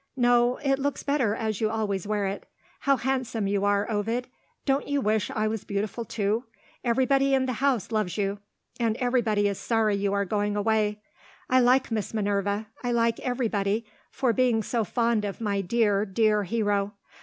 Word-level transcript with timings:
No! 0.17 0.57
it 0.63 0.79
looks 0.79 1.03
better 1.03 1.35
as 1.35 1.61
you 1.61 1.69
always 1.69 2.07
wear 2.07 2.25
it. 2.25 2.47
How 2.79 2.97
handsome 2.97 3.45
you 3.45 3.63
are, 3.65 3.85
Ovid! 3.87 4.27
Don't 4.65 4.87
you 4.87 4.99
wish 4.99 5.29
I 5.29 5.47
was 5.47 5.63
beautiful, 5.63 6.05
too? 6.05 6.45
Everybody 6.83 7.35
in 7.35 7.45
the 7.45 7.53
house 7.61 7.91
loves 7.91 8.17
you; 8.17 8.39
and 8.79 8.97
everybody 8.97 9.47
is 9.47 9.59
sorry 9.59 9.93
you 9.95 10.11
are 10.11 10.25
going 10.25 10.55
away. 10.55 11.03
I 11.51 11.59
like 11.59 11.91
Miss 11.91 12.15
Minerva, 12.15 12.65
I 12.83 12.91
like 12.91 13.19
everybody, 13.19 13.85
for 14.09 14.33
being 14.33 14.63
so 14.63 14.83
fond 14.83 15.23
of 15.23 15.39
my 15.39 15.61
dear, 15.61 16.03
dear 16.03 16.45
hero. 16.45 16.93